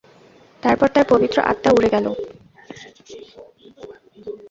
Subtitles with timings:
[0.63, 2.05] তারপর তার পবিত্র আত্মা উড়ে গেল।